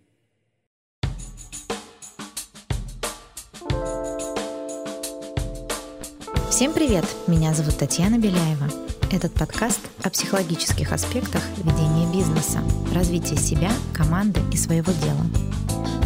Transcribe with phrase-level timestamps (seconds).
[6.51, 7.05] Всем привет!
[7.25, 8.82] Меня зовут Татьяна Беляева.
[9.13, 12.63] Этот подкаст о психологических аспектах ведения бизнеса,
[12.95, 15.21] развития себя, команды и своего дела.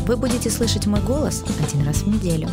[0.05, 2.49] Вы будете слышать мой голос один раз в неделю.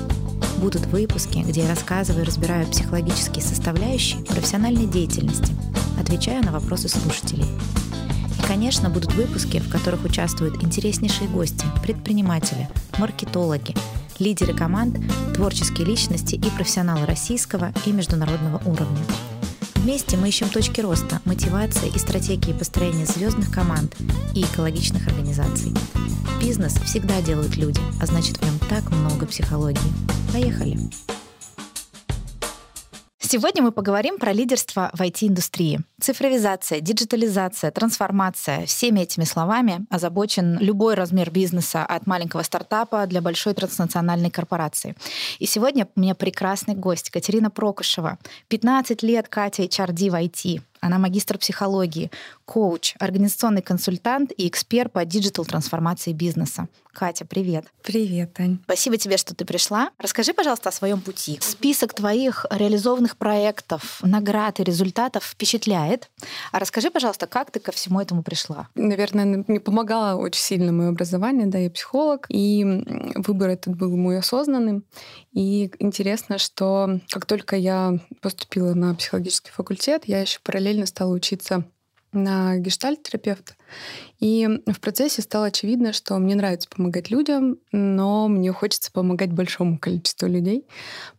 [0.59, 5.53] Будут выпуски, где я рассказываю и разбираю психологические составляющие профессиональной деятельности,
[6.01, 7.47] отвечаю на вопросы слушателей.
[8.39, 12.69] И, конечно, будут выпуски, в которых участвуют интереснейшие гости, предприниматели,
[12.99, 13.75] маркетологи,
[14.21, 15.01] лидеры команд,
[15.35, 19.03] творческие личности и профессионалы российского и международного уровня.
[19.85, 23.95] Вместе мы ищем точки роста, мотивации и стратегии построения звездных команд
[24.35, 25.75] и экологичных организаций.
[26.41, 29.93] Бизнес всегда делают люди, а значит в нем так много психологии.
[30.33, 30.79] Поехали!
[33.27, 35.81] Сегодня мы поговорим про лидерство в IT-индустрии.
[35.99, 38.67] Цифровизация, диджитализация, трансформация.
[38.67, 44.95] Всеми этими словами озабочен любой размер бизнеса от маленького стартапа для большой транснациональной корпорации.
[45.39, 48.19] И сегодня у меня прекрасный гость Катерина Прокушева.
[48.49, 50.61] 15 лет Катя HRD в IT.
[50.85, 52.11] Она магистр психологии,
[52.45, 56.69] коуч, организационный консультант и эксперт по диджитал-трансформации бизнеса.
[56.93, 57.65] Катя, привет.
[57.83, 58.59] Привет, Ань.
[58.65, 59.91] Спасибо тебе, что ты пришла.
[59.99, 61.39] Расскажи, пожалуйста, о своем пути.
[61.41, 66.11] Список твоих реализованных проектов, наград и результатов впечатляет.
[66.53, 68.69] А расскажи, пожалуйста, как ты ко всему этому пришла?
[68.77, 72.65] Наверное, мне помогало очень сильно мое образование, да, я психолог, и
[73.17, 74.85] выбор этот был мой осознанным.
[75.33, 81.65] И интересно, что как только я поступила на психологический факультет, я еще параллельно стала учиться
[82.13, 83.55] на гештальт-терапевта.
[84.25, 89.77] И в процессе стало очевидно, что мне нравится помогать людям, но мне хочется помогать большому
[89.77, 90.65] количеству людей.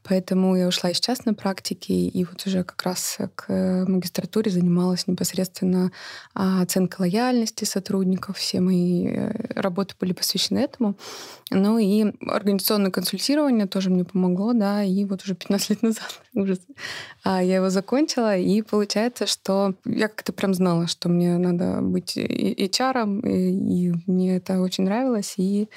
[0.02, 5.92] Поэтому я ушла из частной практики и вот уже как раз к магистратуре занималась непосредственно
[6.34, 8.40] а, оценкой лояльности сотрудников.
[8.40, 10.96] Все мои э, работы были посвящены этому.
[11.52, 16.60] Ну и организационное консультирование тоже мне помогло, да, и вот уже 15 лет назад ужас,
[17.24, 22.18] а, я его закончила, и получается, что я как-то прям знала, что мне надо быть
[22.18, 25.70] HR, и, и мне это очень нравилось, и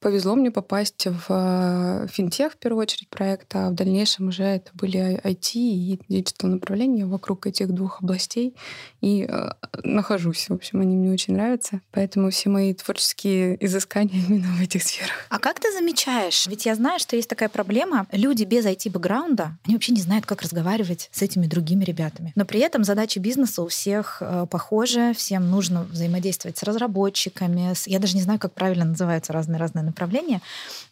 [0.00, 4.70] Повезло мне попасть в э, финтех, в первую очередь, проекта, а в дальнейшем уже это
[4.72, 8.56] были IT и digital направления вокруг этих двух областей.
[9.02, 9.50] И э,
[9.84, 10.48] нахожусь.
[10.48, 11.82] В общем, они мне очень нравятся.
[11.92, 15.12] Поэтому все мои творческие изыскания именно в этих сферах.
[15.28, 16.46] А как ты замечаешь?
[16.46, 18.06] Ведь я знаю, что есть такая проблема.
[18.10, 22.32] Люди без IT-бэкграунда, они вообще не знают, как разговаривать с этими другими ребятами.
[22.36, 25.12] Но при этом задачи бизнеса у всех э, похожи.
[25.14, 27.74] Всем нужно взаимодействовать с разработчиками.
[27.74, 27.86] С...
[27.86, 30.40] Я даже не знаю, как правильно называются разные-разные направления.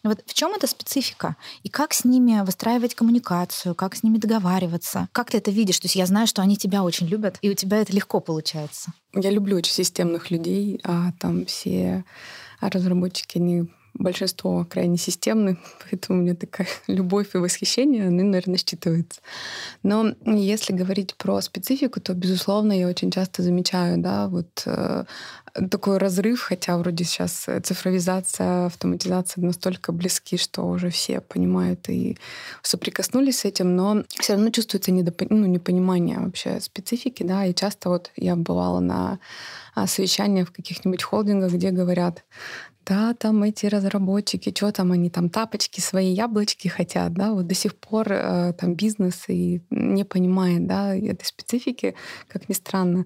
[0.03, 1.35] Вот в чем эта специфика?
[1.63, 5.07] И как с ними выстраивать коммуникацию, как с ними договариваться?
[5.11, 5.79] Как ты это видишь?
[5.79, 8.91] То есть я знаю, что они тебя очень любят, и у тебя это легко получается.
[9.13, 12.03] Я люблю очень системных людей, а там все
[12.61, 15.57] разработчики, они большинство крайне системны,
[15.89, 19.21] поэтому у меня такая любовь и восхищение, они, наверное, считываются.
[19.83, 25.05] Но если говорить про специфику, то, безусловно, я очень часто замечаю, да, вот э,
[25.69, 32.17] такой разрыв, хотя вроде сейчас цифровизация, автоматизация настолько близки, что уже все понимают и
[32.61, 35.21] соприкоснулись с этим, но все равно чувствуется недоп...
[35.29, 39.19] ну, непонимание вообще специфики, да, и часто вот я бывала на
[39.75, 42.23] а, совещаниях в каких-нибудь холдингах, где говорят,
[42.89, 47.53] да, там эти разработчики, что там они там тапочки, свои яблочки хотят, да, вот до
[47.53, 51.93] сих пор э, там бизнес и не понимает, да, этой специфики,
[52.27, 53.05] как ни странно.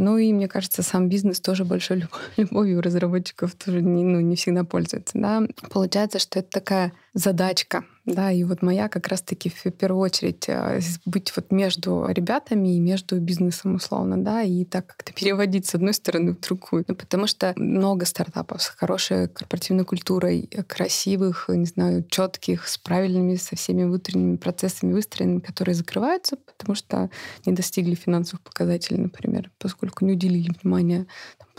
[0.00, 2.04] Ну и мне кажется, сам бизнес тоже большой
[2.38, 5.12] любовью разработчиков тоже не, ну, не всегда пользуется.
[5.18, 5.42] Да?
[5.70, 7.84] Получается, что это такая задачка.
[8.06, 12.80] Да, и вот моя как раз-таки в первую очередь э, быть вот между ребятами и
[12.80, 16.84] между бизнесом условно, да, и так как-то переводить с одной стороны в другую.
[16.88, 23.36] Ну, потому что много стартапов с хорошей корпоративной культурой, красивых, не знаю, четких, с правильными,
[23.36, 27.10] со всеми внутренними процессами выстроенными, которые закрываются, потому что
[27.44, 31.06] не достигли финансовых показателей, например, поскольку не уделили внимания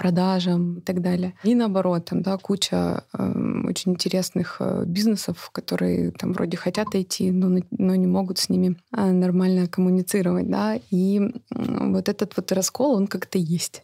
[0.01, 1.33] продажам и так далее.
[1.43, 7.29] И наоборот, там, да, куча э, очень интересных э, бизнесов, которые там вроде хотят идти,
[7.29, 11.21] но, но не могут с ними э, нормально коммуницировать, да, и
[11.51, 13.83] вот этот вот раскол, он как-то есть.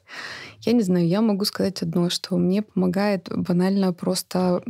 [0.62, 4.64] Я не знаю, я могу сказать одно, что мне помогает банально просто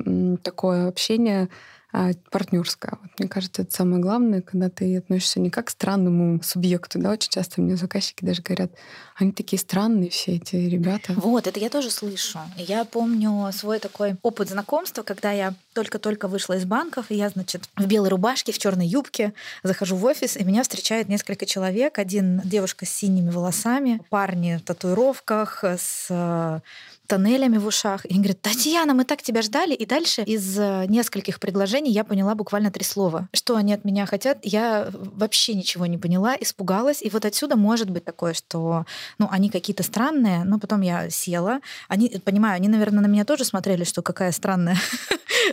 [0.43, 1.47] такое общение
[1.93, 2.97] а партнерская.
[3.01, 6.99] Вот, мне кажется, это самое главное, когда ты относишься не как к странному субъекту.
[6.99, 7.11] Да?
[7.11, 8.71] Очень часто мне заказчики даже говорят,
[9.15, 11.13] они такие странные все эти ребята.
[11.15, 12.39] Вот, это я тоже слышу.
[12.57, 17.69] Я помню свой такой опыт знакомства, когда я только-только вышла из банков, и я, значит,
[17.75, 19.33] в белой рубашке, в черной юбке
[19.63, 21.99] захожу в офис, и меня встречает несколько человек.
[21.99, 26.59] Один девушка с синими волосами, парни в татуировках, с э,
[27.07, 28.05] тоннелями в ушах.
[28.05, 29.73] И они говорят, Татьяна, мы так тебя ждали.
[29.73, 33.29] И дальше из э, нескольких предложений я поняла буквально три слова.
[33.33, 37.01] Что они от меня хотят, я вообще ничего не поняла, испугалась.
[37.01, 38.85] И вот отсюда может быть такое, что
[39.19, 41.59] ну, они какие-то странные, но потом я села.
[41.87, 44.77] Они, понимаю, они, наверное, на меня тоже смотрели, что какая странная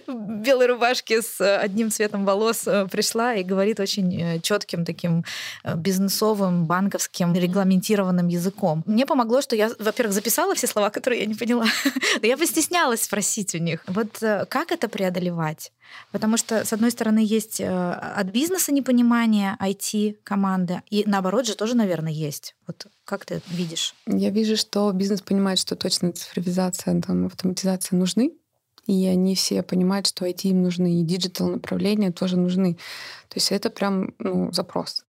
[0.06, 0.12] в
[0.42, 5.24] белой рубашке с одним цветом волос э, пришла и говорит очень э, четким таким
[5.76, 8.82] бизнесовым, банковским, регламентированным языком.
[8.86, 11.66] Мне помогло, что я, во-первых, записала все слова, которые я не поняла.
[12.22, 13.84] я постеснялась спросить у них.
[13.86, 15.72] Вот э, как это преодолевать?
[16.12, 21.74] Потому что, с одной стороны, есть э, от бизнеса непонимание IT-команды, и наоборот же тоже,
[21.76, 22.54] наверное, есть.
[22.66, 23.94] Вот как ты видишь?
[24.06, 28.32] Я вижу, что бизнес понимает, что точно цифровизация, там, автоматизация нужны,
[28.86, 32.74] и они все понимают, что IT им нужны, и digital направления тоже нужны.
[33.28, 35.04] То есть это прям ну, запрос.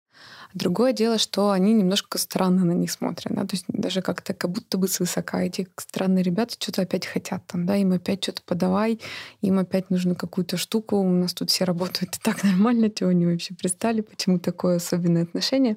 [0.56, 4.50] Другое дело, что они немножко странно на них смотрят, да, то есть даже как-то как
[4.50, 8.98] будто бы свысока эти странные ребята что-то опять хотят там, да, им опять что-то подавай,
[9.42, 13.26] им опять нужно какую-то штуку, у нас тут все работают и так нормально, чего они
[13.26, 15.76] вообще пристали, почему такое особенное отношение.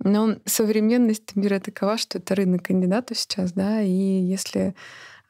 [0.00, 4.74] Но современность мира такова, что это рынок кандидатов сейчас, да, и если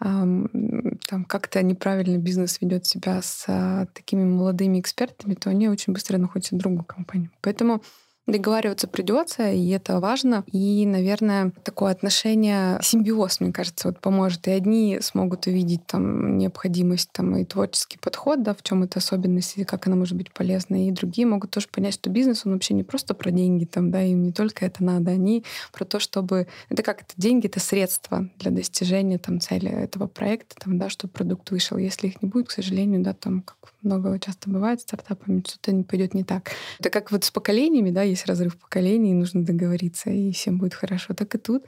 [0.00, 6.16] там как-то неправильно бизнес ведет себя с а, такими молодыми экспертами, то они очень быстро
[6.16, 7.30] находят другую компанию.
[7.42, 7.82] Поэтому
[8.26, 10.44] Договариваться придется, и это важно.
[10.52, 14.46] И, наверное, такое отношение, симбиоз, мне кажется, вот поможет.
[14.46, 19.56] И одни смогут увидеть там необходимость там, и творческий подход, да, в чем это особенность,
[19.56, 20.86] и как она может быть полезна.
[20.86, 24.02] И другие могут тоже понять, что бизнес, он вообще не просто про деньги, там, да,
[24.02, 26.46] им не только это надо, они про то, чтобы...
[26.68, 27.14] Это как это?
[27.16, 31.78] Деньги— это средства для достижения там, цели этого проекта, там, да, чтобы продукт вышел.
[31.78, 35.82] Если их не будет, к сожалению, да, там, как много часто бывает с стартапами, что-то
[35.84, 36.50] пойдет не так.
[36.78, 41.14] Это как вот с поколениями, да, есть разрыв поколений, нужно договориться, и всем будет хорошо,
[41.14, 41.64] так и тут.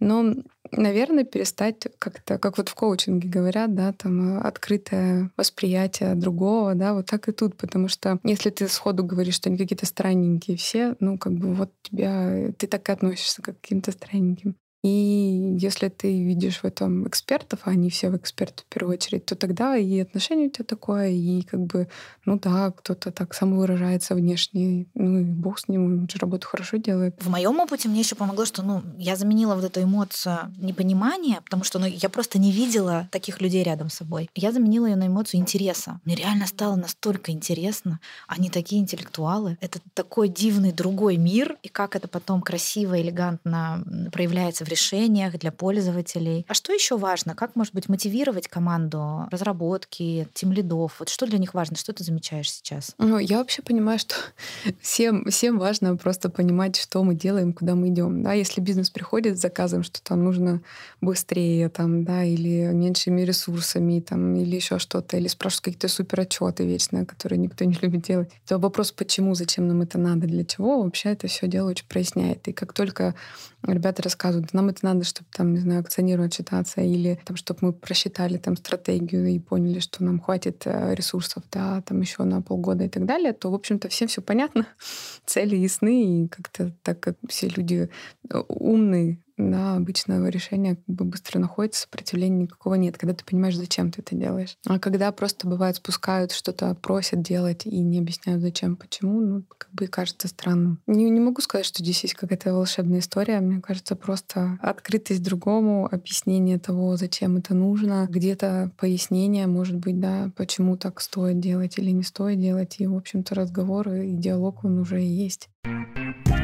[0.00, 0.34] Но,
[0.70, 6.94] наверное, перестать как-то, как вот в коучинге говорят, да, там э, открытое восприятие другого, да,
[6.94, 10.96] вот так и тут, потому что если ты сходу говоришь, что они какие-то странненькие все,
[11.00, 14.56] ну, как бы вот тебя, ты так и относишься к каким-то странненьким.
[14.82, 19.26] И если ты видишь в этом экспертов, а они все в экспертов в первую очередь,
[19.26, 21.88] то тогда и отношение у тебя такое, и как бы,
[22.24, 26.76] ну да, кто-то так самовыражается внешне, ну и бог с ним, он же работу хорошо
[26.76, 27.20] делает.
[27.20, 31.64] В моем опыте мне еще помогло, что ну, я заменила вот эту эмоцию непонимания, потому
[31.64, 34.30] что ну, я просто не видела таких людей рядом с собой.
[34.36, 36.00] Я заменила ее на эмоцию интереса.
[36.04, 37.98] Мне реально стало настолько интересно.
[38.28, 39.58] Они такие интеллектуалы.
[39.60, 46.44] Это такой дивный другой мир, и как это потом красиво, элегантно проявляется решениях для пользователей.
[46.48, 47.34] А что еще важно?
[47.34, 50.96] Как, может быть, мотивировать команду разработки, тем лидов?
[50.98, 51.76] Вот что для них важно?
[51.76, 52.94] Что ты замечаешь сейчас?
[52.98, 54.14] Ну, я вообще понимаю, что
[54.80, 58.22] всем, всем важно просто понимать, что мы делаем, куда мы идем.
[58.22, 60.60] Да, если бизнес приходит с заказом, что там нужно
[61.00, 66.66] быстрее, там, да, или меньшими ресурсами, там, или еще что-то, или спрашивают какие-то супер отчеты
[66.66, 70.82] вечно, которые никто не любит делать, то вопрос, почему, зачем нам это надо, для чего,
[70.82, 72.46] вообще это все дело очень проясняет.
[72.48, 73.14] И как только
[73.62, 77.72] ребята рассказывают, нам это надо, чтобы там, не знаю, акционировать, считаться, или там, чтобы мы
[77.72, 82.84] просчитали там стратегию и поняли, что нам хватит э, ресурсов, да, там еще на полгода
[82.84, 84.66] и так далее, то, в общем-то, всем все понятно,
[85.26, 87.88] цели ясны, и как-то так как все люди
[88.30, 93.56] э, умные, да, обычного решения как бы быстро находится, сопротивления никакого нет, когда ты понимаешь,
[93.56, 94.56] зачем ты это делаешь.
[94.66, 99.70] А когда просто бывает спускают, что-то просят делать и не объясняют, зачем, почему, ну, как
[99.72, 100.80] бы кажется странным.
[100.86, 103.40] Не, не могу сказать, что здесь есть какая-то волшебная история.
[103.40, 110.30] Мне кажется, просто открытость другому, объяснение того, зачем это нужно, где-то пояснение, может быть, да,
[110.36, 112.76] почему так стоит делать или не стоит делать.
[112.78, 115.48] И, в общем-то, разговор и диалог, он уже есть.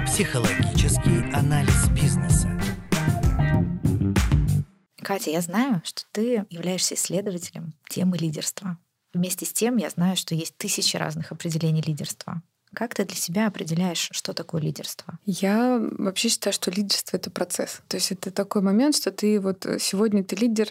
[0.06, 2.48] Психологический анализ бизнеса.
[5.04, 8.78] Катя, я знаю, что ты являешься исследователем темы лидерства.
[9.12, 12.42] Вместе с тем я знаю, что есть тысячи разных определений лидерства.
[12.74, 15.18] Как ты для себя определяешь, что такое лидерство?
[15.24, 17.80] Я вообще считаю, что лидерство— это процесс.
[17.86, 20.68] То есть это такой момент, что ты вот э, сегодня ты лидер,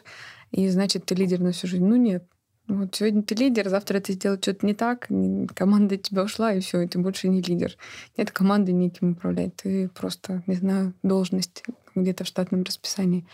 [0.52, 1.86] и значит ты лидер на всю жизнь.
[1.86, 2.26] Ну нет.
[2.68, 5.08] Вот сегодня ты лидер, завтра ты сделал что-то не так,
[5.54, 7.78] команда тебя ушла, и все, и ты больше не лидер.
[8.18, 9.56] Нет команды неким управлять.
[9.58, 11.64] Ты просто, не знаю, должность
[11.96, 13.26] где-то в штатном расписании.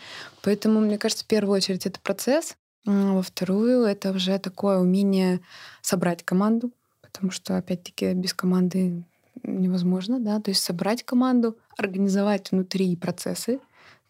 [0.42, 2.56] Поэтому, мне кажется, в первую очередь это процесс.
[2.86, 5.40] А во вторую это уже такое умение
[5.82, 9.04] собрать команду, потому что, опять-таки, без команды
[9.42, 13.60] невозможно, да, то есть собрать команду, организовать внутри процессы,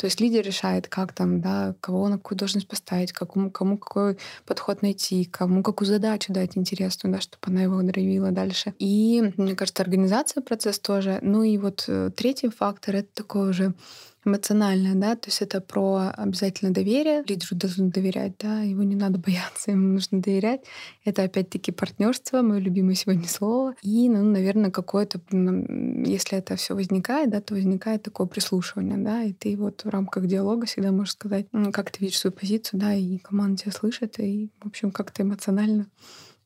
[0.01, 4.17] то есть лидер решает, как там, да, кого на какую должность поставить, кому, кому какой
[4.47, 8.73] подход найти, кому какую задачу дать интересную, да, чтобы она его драйвила дальше.
[8.79, 11.19] И, мне кажется, организация процесс тоже.
[11.21, 13.75] Ну и вот э, третий фактор— это такой уже
[14.25, 17.23] эмоциональное, да, то есть это про обязательно доверие.
[17.27, 20.63] Лидеру должен доверять, да, его не надо бояться, ему нужно доверять.
[21.05, 23.75] Это опять-таки партнерство, мое любимое сегодня слово.
[23.83, 29.33] И, ну, наверное, какое-то, если это все возникает, да, то возникает такое прислушивание, да, и
[29.33, 33.19] ты вот в рамках диалога всегда можешь сказать, как ты видишь свою позицию, да, и
[33.19, 35.87] команда тебя слышит, и, в общем, как-то эмоционально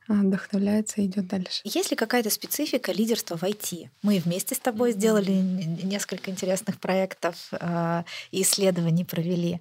[0.08, 1.62] вдохновляется и идет дальше.
[1.64, 3.88] Есть ли какая-то специфика лидерства в IT?
[4.02, 9.60] Мы вместе с тобой сделали несколько интересных проектов а, и исследований провели.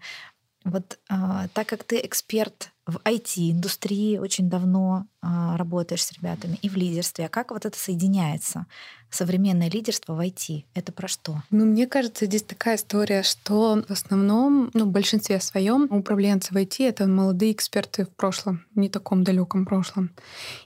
[0.65, 6.69] Вот а, так как ты эксперт в IT-индустрии очень давно а, работаешь с ребятами и
[6.69, 7.25] в лидерстве.
[7.25, 8.65] А как вот это соединяется?
[9.13, 11.43] Современное лидерство в IT— это про что?
[11.51, 16.57] Ну, мне кажется, здесь такая история, что в основном, ну, в большинстве своем управленцы в
[16.57, 20.09] IT— это молодые эксперты в прошлом, не таком далеком прошлом.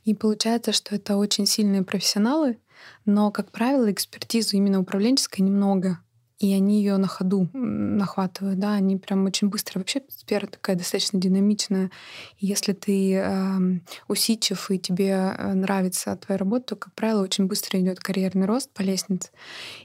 [0.06, 2.58] И получается, что это очень сильные профессионалы,
[3.04, 6.00] но, как правило, экспертизы именно управленческой немного
[6.40, 9.80] и они ее на ходу нахватывают, да, они прям очень быстро.
[9.80, 11.90] Вообще сфера такая достаточно динамичная.
[12.38, 13.60] И если ты э,
[14.08, 18.70] усидчив и тебе э, нравится твоя работа, то, как правило, очень быстро идет карьерный рост
[18.72, 19.32] по лестнице.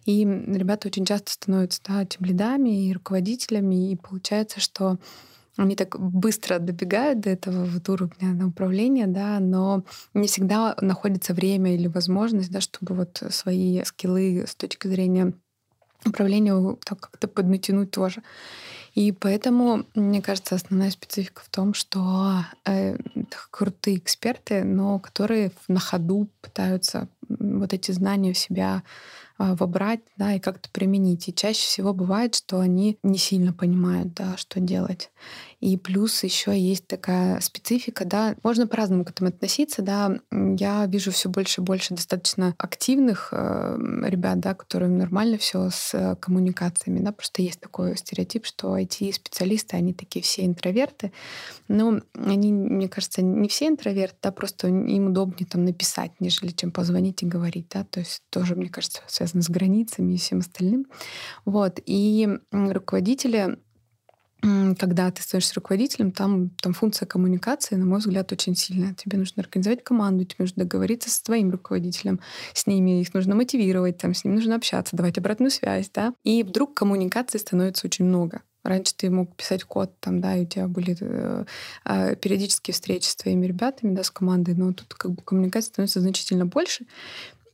[0.04, 4.98] И ребята очень часто становятся да, тем лидами и руководителями, и получается, что
[5.56, 11.34] они так быстро добегают до этого вот уровня на управления, да, но не всегда находится
[11.34, 15.34] время или возможность, да, чтобы вот свои скиллы с точки зрения
[16.04, 18.22] управлению так как-то поднатянуть тоже.
[18.94, 22.96] И поэтому, мне кажется, основная специфика в том, что э,
[23.50, 28.82] крутые эксперты, но которые на ходу пытаются вот эти знания в себя
[29.38, 31.28] вобрать, да, и как-то применить.
[31.28, 35.10] И чаще всего бывает, что они не сильно понимают, да, что делать.
[35.60, 40.18] И плюс еще есть такая специфика, да, можно по-разному к этому относиться, да.
[40.32, 46.16] Я вижу все больше и больше достаточно активных э, ребят, да, которым нормально все с
[46.20, 51.12] коммуникациями, да, просто есть такой стереотип, что IT-специалисты, они такие все интроверты,
[51.68, 56.72] но они, мне кажется, не все интроверты, да, просто им удобнее там написать, нежели чем
[56.72, 60.86] позвонить и говорить, да, то есть тоже, мне кажется, связано с границами и всем остальным.
[61.44, 63.58] Вот, и руководители
[64.76, 68.92] когда ты становишься руководителем, там, там функция коммуникации, на мой взгляд, очень сильная.
[68.92, 72.18] Тебе нужно организовать команду, тебе нужно договориться со своим руководителем,
[72.52, 76.12] с ними их нужно мотивировать, там, с ним нужно общаться, давать обратную связь, да.
[76.24, 78.40] И вдруг коммуникации становится очень много.
[78.64, 81.44] Раньше ты мог писать код, там, да, и у тебя были э,
[81.84, 86.00] э, периодические встречи с твоими ребятами, да, с командой, но тут как бы коммуникации становится
[86.00, 86.86] значительно больше.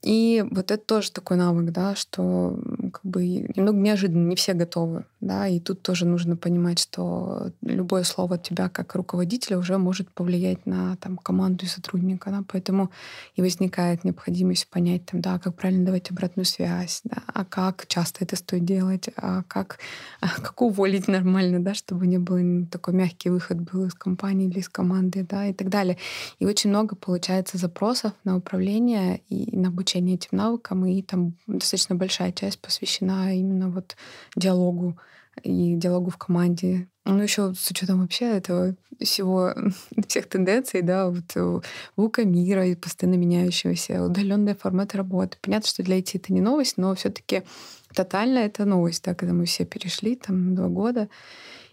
[0.02, 2.58] И вот это тоже такой навык, да, что
[2.92, 8.04] как бы немного неожиданно, не все готовы, да, и тут тоже нужно понимать, что любое
[8.04, 12.90] слово от тебя как руководителя уже может повлиять на там, команду и сотрудника, да, поэтому
[13.34, 18.24] и возникает необходимость понять, там, да, как правильно давать обратную связь, да, а как часто
[18.24, 19.80] это стоит делать, а как,
[20.20, 24.60] а как уволить нормально, да, чтобы не был такой мягкий выход был из компании или
[24.60, 25.98] из команды, да, и так далее.
[26.38, 31.96] И очень много получается запросов на управление и на обучение этим навыкам, и там достаточно
[31.96, 33.96] большая часть посвящена именно вот
[34.36, 34.96] диалогу
[35.42, 36.88] и диалогу в команде.
[37.04, 39.54] Ну, еще с учетом вообще этого всего,
[40.06, 41.62] всех тенденций, да, вот
[41.96, 45.38] вука мира и постоянно меняющегося, удаленный формат работы.
[45.40, 47.42] Понятно, что для IT это не новость, но все-таки
[47.94, 51.08] тотально это новость, да, когда мы все перешли там два года.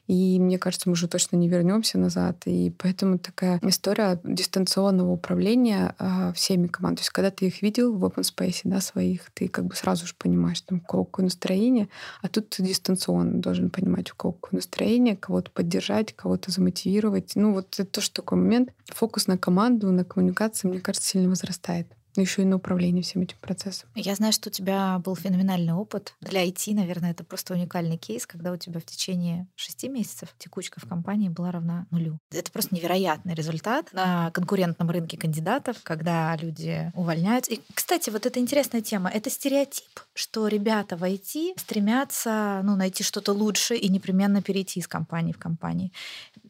[0.07, 2.43] И мне кажется, мы уже точно не вернемся назад.
[2.45, 6.97] И поэтому такая история дистанционного управления э, всеми командами.
[6.97, 10.05] То есть, когда ты их видел в open space, да, своих, ты как бы сразу
[10.05, 11.89] же понимаешь, там, какое настроение,
[12.21, 17.31] а тут ты дистанционно должен понимать, у кого какое настроение, кого-то поддержать, кого-то замотивировать.
[17.35, 18.69] Ну, вот это тоже такой момент.
[18.87, 21.87] Фокус на команду, на коммуникации, мне кажется, сильно возрастает
[22.21, 23.89] еще и на управление всем этим процессом.
[23.95, 26.13] Я знаю, что у тебя был феноменальный опыт.
[26.21, 30.79] Для IT, наверное, это просто уникальный кейс, когда у тебя в течение шести месяцев текучка
[30.79, 32.19] в компании была равна нулю.
[32.31, 37.53] Это просто невероятный результат на конкурентном рынке кандидатов, когда люди увольняются.
[37.53, 39.09] И, кстати, вот эта интересная тема.
[39.09, 44.87] Это стереотип, что ребята в IT стремятся ну, найти что-то лучше и непременно перейти из
[44.87, 45.91] компании в компании.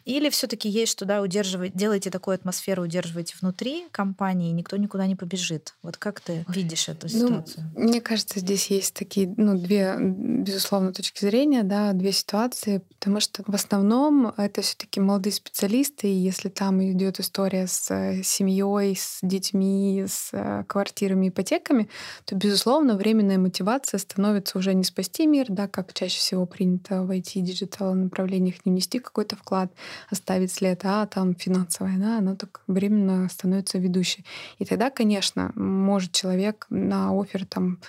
[0.05, 5.07] Или все-таки есть, что да, удерживать, делаете такую атмосферу, удерживаете внутри компании, и никто никуда
[5.07, 5.73] не побежит.
[5.81, 7.71] Вот как ты видишь эту Ну, ситуацию?
[7.75, 13.43] мне кажется, здесь есть такие, ну, две, безусловно, точки зрения, да, две ситуации, потому что
[13.47, 19.19] в основном это все-таки молодые специалисты, и если там идет история с э, семьей, с
[19.23, 21.89] детьми, с э, квартирами, ипотеками,
[22.25, 27.09] то, безусловно, временная мотивация становится уже не спасти мир, да, как чаще всего принято в
[27.09, 29.71] IT-digital направлениях, не внести какой-то вклад,
[30.09, 34.25] оставить след, а там финансовая, да, она так временно становится ведущей.
[34.59, 37.79] И тогда, конечно, может человек на offer там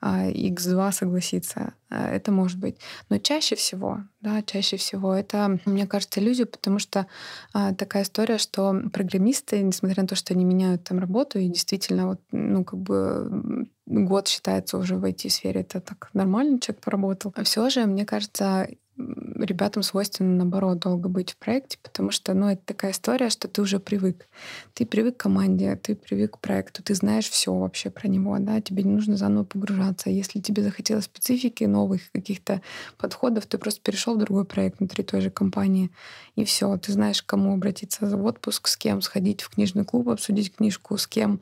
[0.00, 1.74] а, X2 согласиться.
[1.88, 2.76] А, Это может быть.
[3.08, 7.06] Но чаще всего, да, чаще всего это, мне кажется, иллюзия, потому что
[7.52, 12.08] а, такая история, что программисты, несмотря на то, что они меняют там работу, и действительно
[12.08, 17.32] вот, ну, как бы год считается уже в IT-сфере, это так нормально, человек поработал.
[17.36, 18.68] А все же, мне кажется,
[19.44, 23.62] ребятам свойственно, наоборот, долго быть в проекте, потому что, ну, это такая история, что ты
[23.62, 24.28] уже привык.
[24.74, 28.60] Ты привык к команде, ты привык к проекту, ты знаешь все вообще про него, да,
[28.60, 30.10] тебе не нужно заново погружаться.
[30.10, 32.62] Если тебе захотелось специфики, новых каких-то
[32.98, 35.90] подходов, ты просто перешел в другой проект внутри той же компании,
[36.34, 40.08] и все, ты знаешь, к кому обратиться в отпуск, с кем сходить в книжный клуб,
[40.08, 41.40] обсудить книжку, с кем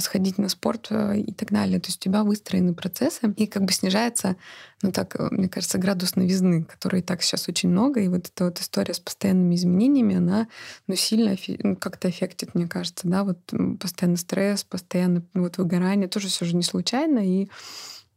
[0.00, 1.80] сходить на спорт э, и так далее.
[1.80, 4.36] То есть у тебя выстроены процессы, и как бы снижается,
[4.82, 8.44] ну так, э, мне кажется, градус новизны, который так сейчас очень много, и вот эта
[8.44, 10.48] вот история с постоянными изменениями, она
[10.86, 13.38] ну, сильно ну, как-то эффектит, мне кажется, да, вот
[13.80, 17.48] постоянный стресс, постоянно вот выгорание, тоже все же не случайно, и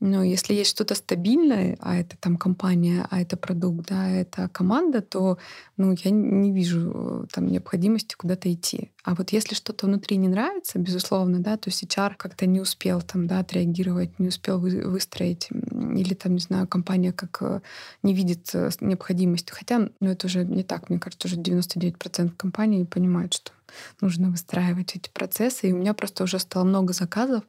[0.06, 5.02] ну, если есть что-то стабильное, а это там компания, а это продукт, да, это команда,
[5.02, 5.40] то
[5.78, 8.92] ну, я не вижу э, там необходимости куда-то идти.
[9.04, 13.26] А вот если что-то внутри не нравится, безусловно, да, то HR как-то не успел там,
[13.26, 17.62] да, отреагировать, не успел вы- выстроить, или там, не знаю, компания как э,
[18.04, 19.52] не видит э, необходимости.
[19.52, 23.52] Хотя, ну, это уже не так, мне кажется, уже 99% компаний понимают, что
[24.02, 25.70] нужно выстраивать эти процессы.
[25.70, 27.44] И у меня просто уже стало много заказов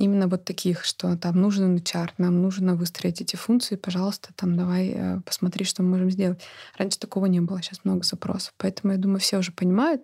[0.00, 4.92] именно вот таких, что там нужен HR, нам нужно выстроить эти функции, пожалуйста, там давай
[4.94, 6.40] э, посмотри, что мы можем сделать.
[6.78, 8.54] Раньше такого не было, сейчас много запросов.
[8.56, 10.02] Поэтому, я думаю, все уже понимают.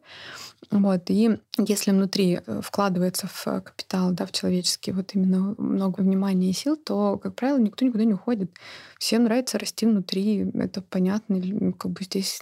[0.71, 1.09] Вот.
[1.09, 6.51] И если внутри э, вкладывается в э, капитал, да, в человеческий, вот именно много внимания
[6.51, 8.51] и сил, то, как правило, никто никуда не уходит.
[8.99, 12.41] Всем нравится расти внутри, это понятно, как бы здесь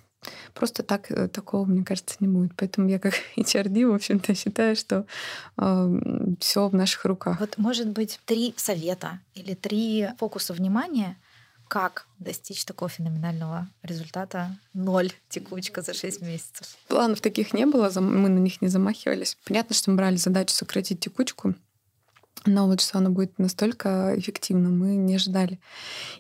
[0.55, 2.53] Просто так, э, такого, мне кажется, не будет.
[2.57, 5.07] Поэтому я как HRD, в общем-то, считаю, что
[6.41, 7.41] все в наших руках.
[7.41, 11.17] Вот, может быть, три совета или три фокуса внимания,
[11.69, 16.77] как достичь такого феноменального результата ноль текучка за 6 месяцев.
[16.89, 19.37] Планов таких не было, мы на них не замахивались.
[19.45, 21.55] Понятно, что мы брали задачу сократить текучку,
[22.47, 25.59] но вот что она будет настолько эффективна, мы не ожидали.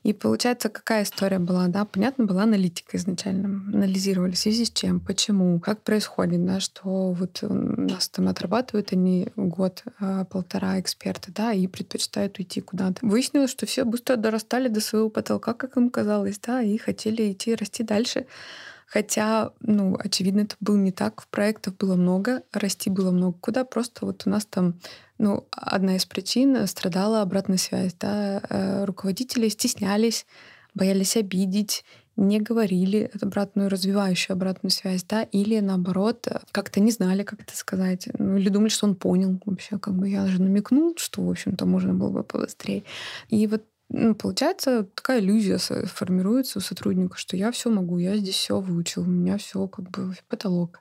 [0.02, 1.84] И получается, какая история была, да?
[1.84, 3.62] Понятно, была аналитика изначально.
[3.72, 8.92] Анализировали в связи с чем, почему, как происходит, да, что вот у нас там отрабатывают
[8.92, 13.04] они год, а, полтора эксперта, да, и предпочитают уйти куда-то.
[13.06, 17.54] Выяснилось, что все быстро дорастали до своего потолка, как им казалось, да, и хотели идти
[17.54, 18.26] расти дальше.
[18.86, 21.26] Хотя, ну, очевидно, это было не так.
[21.28, 23.36] Проектов было много, расти было много.
[23.40, 24.74] Куда просто вот у нас там,
[25.18, 27.94] ну, одна из причин страдала обратная связь.
[27.94, 28.42] Да?
[28.48, 30.26] Э, Руководители стеснялись,
[30.74, 31.84] боялись обидеть,
[32.16, 38.08] не говорили обратную, развивающую обратную связь, да, или наоборот, как-то не знали, как это сказать,
[38.18, 41.66] ну, или думали, что он понял вообще, как бы я же намекнул, что, в общем-то,
[41.66, 42.84] можно было бы побыстрее.
[43.28, 48.34] И вот ну, получается, такая иллюзия формируется у сотрудника, что я все могу, я здесь
[48.34, 50.80] все выучил, у меня все как бы потолок,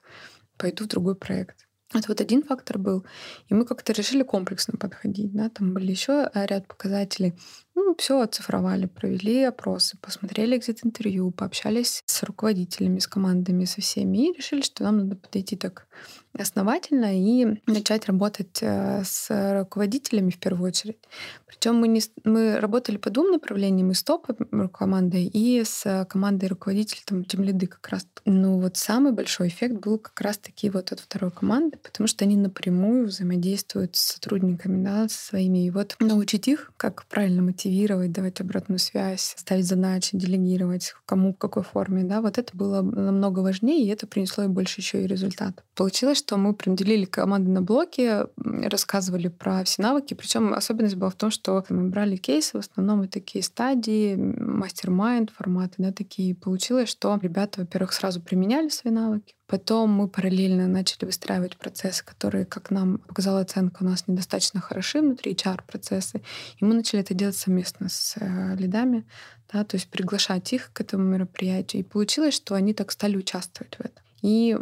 [0.57, 1.67] пойду в другой проект.
[1.93, 3.05] Это вот один фактор был.
[3.49, 5.31] И мы как-то решили комплексно подходить.
[5.33, 5.49] Да?
[5.49, 7.33] Там были еще ряд показателей.
[7.75, 14.37] Ну, все оцифровали, провели опросы, посмотрели экзит-интервью, пообщались с руководителями, с командами, со всеми, и
[14.37, 15.87] решили, что нам надо подойти так
[16.37, 20.97] основательно и начать работать э, с руководителями в первую очередь.
[21.45, 27.03] Причем мы, не, мы работали по двум направлениям, и с топ-командой, и с командой руководителей,
[27.05, 28.07] там, тем лиды как раз.
[28.25, 32.35] Ну вот самый большой эффект был как раз-таки вот от второй команды, потому что они
[32.35, 35.67] напрямую взаимодействуют с сотрудниками, да, со своими.
[35.67, 37.62] И вот научить их, как правильно мотивировать,
[38.11, 43.39] давать обратную связь, ставить задачи, делегировать, кому, в какой форме, да, вот это было намного
[43.39, 45.63] важнее, и это принесло и больше еще и результат.
[45.75, 51.09] Получилось, что мы прям делили команды на блоки, рассказывали про все навыки, причем особенность была
[51.09, 56.31] в том, что мы брали кейсы, в основном это кейс-стадии, мастер-майнд форматы, да, такие.
[56.31, 62.03] И Получилось, что ребята, во-первых, сразу применяли свои навыки, Потом мы параллельно начали выстраивать процессы,
[62.03, 66.23] которые, как нам показала оценка, у нас недостаточно хороши внутри HR-процессы.
[66.57, 69.05] И мы начали это делать совместно с э, лидами,
[69.51, 71.81] да, то есть приглашать их к этому мероприятию.
[71.81, 74.02] И получилось, что они так стали участвовать в этом.
[74.23, 74.57] И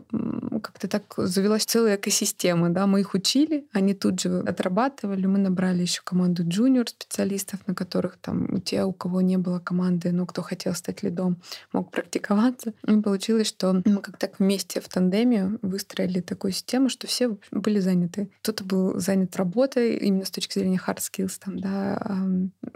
[0.61, 2.69] как-то так завелась целая экосистема.
[2.69, 2.87] Да?
[2.87, 5.27] Мы их учили, они тут же отрабатывали.
[5.27, 10.11] Мы набрали еще команду джуниор специалистов, на которых там те, у кого не было команды,
[10.11, 11.37] но кто хотел стать лидом,
[11.71, 12.73] мог практиковаться.
[12.87, 17.79] И получилось, что мы как так вместе в тандеме выстроили такую систему, что все были
[17.79, 18.29] заняты.
[18.41, 22.27] Кто-то был занят работой именно с точки зрения hard skills, там, да,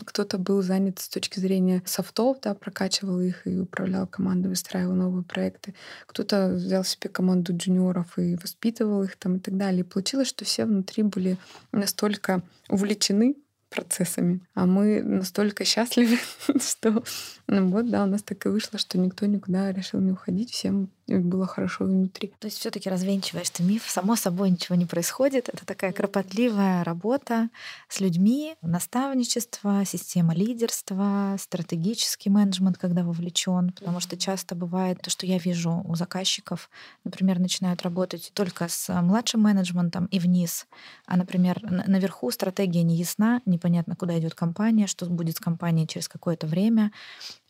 [0.04, 5.24] кто-то был занят с точки зрения софтов, да, прокачивал их и управлял командой, выстраивал новые
[5.24, 5.74] проекты.
[6.06, 9.82] Кто-то взял себе команду джуниоров и воспитывал их там и так далее.
[9.82, 11.38] И получилось, что все внутри были
[11.72, 13.36] настолько увлечены
[13.70, 14.42] процессами.
[14.54, 16.18] А мы настолько счастливы,
[16.62, 17.04] что
[17.48, 20.90] ну вот, да, у нас так и вышло, что никто никуда решил не уходить, всем
[21.08, 22.34] было хорошо внутри.
[22.40, 25.50] То есть все-таки развенчиваешь ты миф, само собой ничего не происходит.
[25.50, 27.50] Это такая кропотливая работа
[27.90, 35.26] с людьми, наставничество, система лидерства, стратегический менеджмент, когда вовлечен, потому что часто бывает то, что
[35.26, 36.70] я вижу у заказчиков,
[37.04, 40.68] например, начинают работать только с младшим менеджментом и вниз,
[41.06, 46.08] а, например, наверху стратегия не ясна, непонятно, куда идет компания, что будет с компанией через
[46.08, 46.92] какое-то время,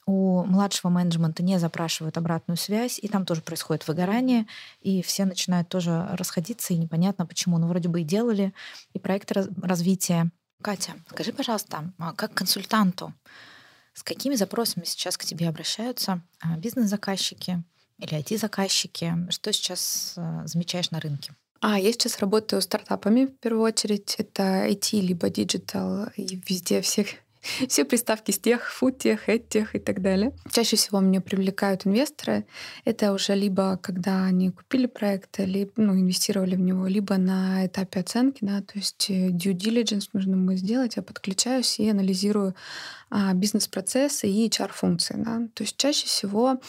[0.05, 4.45] у младшего менеджмента не запрашивают обратную связь, и там тоже происходит выгорание,
[4.81, 7.57] и все начинают тоже расходиться, и непонятно почему.
[7.57, 8.53] Ну, вроде бы и делали,
[8.93, 10.29] и проект развития.
[10.61, 13.13] Катя, скажи, пожалуйста, а как консультанту,
[13.93, 17.63] с какими запросами сейчас к тебе обращаются а, бизнес-заказчики
[17.97, 19.27] или IT-заказчики?
[19.29, 21.33] Что сейчас а, замечаешь на рынке?
[21.61, 24.15] А, я сейчас работаю стартапами в первую очередь.
[24.17, 27.07] Это IT либо digital, и везде всех
[27.67, 30.31] все приставки с тех, футех, этих и так далее.
[30.51, 32.45] Чаще всего меня привлекают инвесторы.
[32.85, 37.99] Это уже либо когда они купили проект, либо ну, инвестировали в него, либо на этапе
[38.01, 42.55] оценки, да, то есть э, due diligence нужно будет сделать, я подключаюсь и анализирую
[43.09, 45.15] а, бизнес-процессы и HR-функции.
[45.17, 45.41] Да.
[45.53, 46.59] То есть чаще всего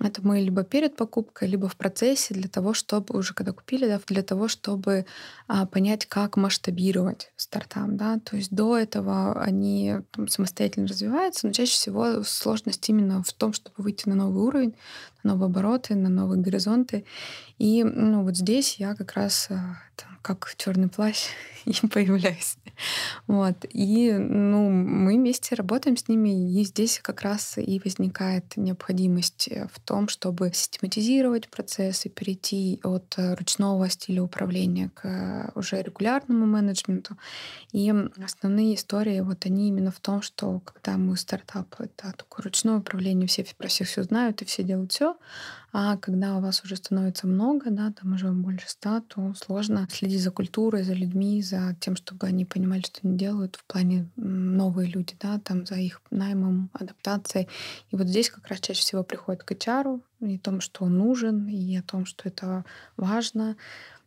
[0.00, 4.00] это мы либо перед покупкой, либо в процессе для того, чтобы уже когда купили, да,
[4.06, 5.06] для того, чтобы
[5.48, 7.88] а, понять, как масштабировать стартап.
[7.88, 8.20] Да.
[8.20, 13.52] То есть до этого они там, самостоятельно развиваются, но чаще всего сложность именно в том,
[13.52, 14.74] чтобы выйти на новый уровень,
[15.22, 17.04] на новые обороты, на новые горизонты.
[17.58, 21.28] И ну, вот здесь я как раз а, там, как черный плащ
[21.64, 22.58] и появляюсь.
[23.26, 23.64] Вот.
[23.70, 29.80] И ну, мы вместе работаем с ними, и здесь как раз и возникает необходимость в
[29.80, 37.16] том, чтобы систематизировать процессы, перейти от ручного стиля управления к уже регулярному менеджменту.
[37.72, 37.90] И
[38.22, 43.26] основные истории, вот они именно в том, что когда мы стартап, это такое ручное управление,
[43.26, 45.16] все про всех все знают и все делают все,
[45.72, 50.22] а когда у вас уже становится много, да, там уже больше ста, то сложно следить
[50.22, 54.88] за культурой, за людьми, за тем, чтобы они понимали, что они делают в плане новые
[54.88, 57.48] люди, да, там за их наймом, адаптацией.
[57.90, 60.96] И вот здесь как раз чаще всего приходит к HR и о том, что он
[60.96, 62.64] нужен, и о том, что это
[62.96, 63.56] важно.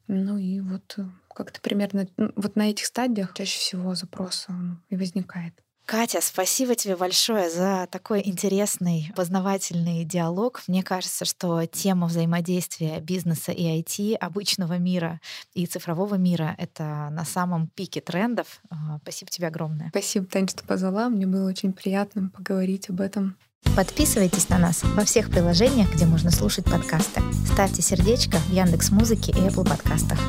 [0.08, 0.98] Ну и вот
[1.34, 4.48] как-то примерно вот на этих стадиях чаще всего запрос
[4.90, 5.54] и возникает.
[5.92, 10.64] Катя, спасибо тебе большое за такой интересный, познавательный диалог.
[10.68, 15.20] Мне кажется, что тема взаимодействия бизнеса и IT, обычного мира
[15.54, 18.62] и цифрового мира— это на самом пике трендов.
[18.70, 19.90] А, спасибо тебе огромное.
[19.90, 21.10] Спасибо, Таня, что позвала.
[21.10, 23.36] Мне было очень приятно поговорить об этом.
[23.76, 27.22] Подписывайтесь на нас во всех приложениях, где можно слушать подкасты.
[27.54, 30.20] Ставьте сердечко в Яндекс Музыке и Apple подкастах.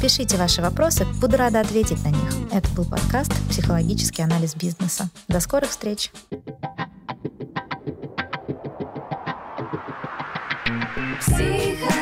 [0.00, 2.30] Пишите ваши вопросы, буду рада ответить на них.
[2.52, 5.08] Это был подкаст «Психологический анализ бизнеса».
[5.28, 6.12] До скорых встреч!
[11.20, 12.01] Психоанализ,